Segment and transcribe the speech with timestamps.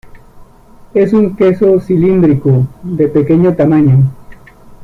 [0.95, 4.01] Es un queso cilíndrico, de pequeño tamaño.